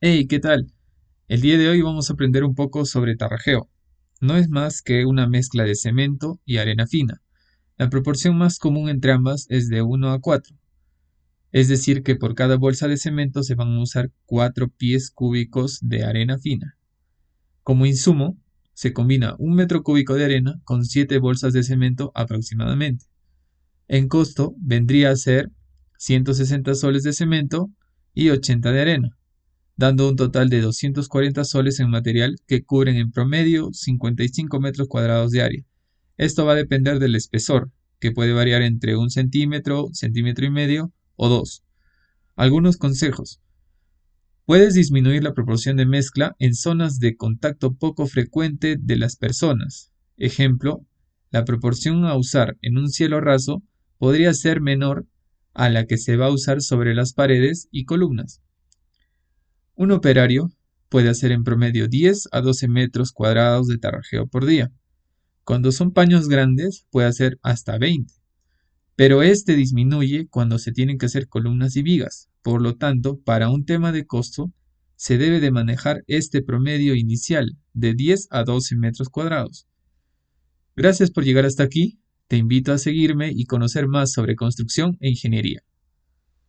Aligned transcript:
Hey, 0.00 0.28
¿qué 0.28 0.38
tal? 0.38 0.72
El 1.26 1.40
día 1.40 1.58
de 1.58 1.68
hoy 1.68 1.82
vamos 1.82 2.08
a 2.08 2.12
aprender 2.12 2.44
un 2.44 2.54
poco 2.54 2.84
sobre 2.84 3.16
tarrajeo. 3.16 3.68
No 4.20 4.36
es 4.36 4.48
más 4.48 4.80
que 4.80 5.04
una 5.04 5.26
mezcla 5.26 5.64
de 5.64 5.74
cemento 5.74 6.38
y 6.44 6.58
arena 6.58 6.86
fina. 6.86 7.20
La 7.76 7.90
proporción 7.90 8.38
más 8.38 8.60
común 8.60 8.90
entre 8.90 9.10
ambas 9.10 9.46
es 9.48 9.68
de 9.68 9.82
1 9.82 10.12
a 10.12 10.20
4. 10.20 10.54
Es 11.50 11.66
decir, 11.66 12.04
que 12.04 12.14
por 12.14 12.36
cada 12.36 12.54
bolsa 12.54 12.86
de 12.86 12.96
cemento 12.96 13.42
se 13.42 13.56
van 13.56 13.72
a 13.72 13.82
usar 13.82 14.12
4 14.26 14.68
pies 14.68 15.10
cúbicos 15.10 15.80
de 15.82 16.04
arena 16.04 16.38
fina. 16.38 16.78
Como 17.64 17.84
insumo, 17.84 18.38
se 18.74 18.92
combina 18.92 19.34
un 19.40 19.56
metro 19.56 19.82
cúbico 19.82 20.14
de 20.14 20.26
arena 20.26 20.60
con 20.62 20.84
7 20.84 21.18
bolsas 21.18 21.52
de 21.52 21.64
cemento 21.64 22.12
aproximadamente. 22.14 23.06
En 23.88 24.06
costo 24.06 24.54
vendría 24.58 25.10
a 25.10 25.16
ser 25.16 25.50
160 25.98 26.76
soles 26.76 27.02
de 27.02 27.12
cemento 27.12 27.72
y 28.14 28.30
80 28.30 28.70
de 28.70 28.80
arena 28.80 29.17
dando 29.78 30.08
un 30.08 30.16
total 30.16 30.50
de 30.50 30.60
240 30.60 31.44
soles 31.44 31.78
en 31.78 31.88
material 31.88 32.36
que 32.48 32.64
cubren 32.64 32.96
en 32.96 33.12
promedio 33.12 33.70
55 33.72 34.58
metros 34.58 34.88
cuadrados 34.88 35.30
de 35.30 35.40
área. 35.40 35.64
Esto 36.16 36.44
va 36.44 36.52
a 36.52 36.56
depender 36.56 36.98
del 36.98 37.14
espesor, 37.14 37.70
que 38.00 38.10
puede 38.10 38.32
variar 38.32 38.62
entre 38.62 38.96
un 38.96 39.08
centímetro, 39.08 39.86
centímetro 39.92 40.44
y 40.44 40.50
medio 40.50 40.92
o 41.14 41.28
dos. 41.28 41.62
Algunos 42.34 42.76
consejos. 42.76 43.40
Puedes 44.44 44.74
disminuir 44.74 45.22
la 45.22 45.32
proporción 45.32 45.76
de 45.76 45.86
mezcla 45.86 46.34
en 46.40 46.54
zonas 46.54 46.98
de 46.98 47.16
contacto 47.16 47.74
poco 47.74 48.08
frecuente 48.08 48.78
de 48.80 48.96
las 48.96 49.14
personas. 49.14 49.92
Ejemplo, 50.16 50.84
la 51.30 51.44
proporción 51.44 52.04
a 52.04 52.16
usar 52.16 52.56
en 52.62 52.78
un 52.78 52.88
cielo 52.88 53.20
raso 53.20 53.62
podría 53.96 54.34
ser 54.34 54.60
menor 54.60 55.06
a 55.54 55.68
la 55.68 55.86
que 55.86 55.98
se 55.98 56.16
va 56.16 56.26
a 56.26 56.32
usar 56.32 56.62
sobre 56.62 56.96
las 56.96 57.12
paredes 57.12 57.68
y 57.70 57.84
columnas. 57.84 58.42
Un 59.78 59.92
operario 59.92 60.50
puede 60.88 61.08
hacer 61.08 61.30
en 61.30 61.44
promedio 61.44 61.86
10 61.86 62.30
a 62.32 62.40
12 62.40 62.66
metros 62.66 63.12
cuadrados 63.12 63.68
de 63.68 63.78
tarrajeo 63.78 64.26
por 64.26 64.44
día. 64.44 64.72
Cuando 65.44 65.70
son 65.70 65.92
paños 65.92 66.28
grandes 66.28 66.84
puede 66.90 67.06
hacer 67.06 67.38
hasta 67.44 67.78
20, 67.78 68.12
pero 68.96 69.22
este 69.22 69.54
disminuye 69.54 70.26
cuando 70.30 70.58
se 70.58 70.72
tienen 70.72 70.98
que 70.98 71.06
hacer 71.06 71.28
columnas 71.28 71.76
y 71.76 71.82
vigas. 71.82 72.28
Por 72.42 72.60
lo 72.60 72.74
tanto, 72.74 73.20
para 73.20 73.50
un 73.50 73.64
tema 73.66 73.92
de 73.92 74.04
costo, 74.04 74.52
se 74.96 75.16
debe 75.16 75.38
de 75.38 75.52
manejar 75.52 76.02
este 76.08 76.42
promedio 76.42 76.96
inicial 76.96 77.56
de 77.72 77.94
10 77.94 78.26
a 78.30 78.42
12 78.42 78.74
metros 78.74 79.08
cuadrados. 79.10 79.68
Gracias 80.74 81.12
por 81.12 81.22
llegar 81.22 81.46
hasta 81.46 81.62
aquí. 81.62 82.00
Te 82.26 82.36
invito 82.36 82.72
a 82.72 82.78
seguirme 82.78 83.30
y 83.32 83.44
conocer 83.44 83.86
más 83.86 84.10
sobre 84.10 84.34
construcción 84.34 84.96
e 84.98 85.10
ingeniería. 85.10 85.62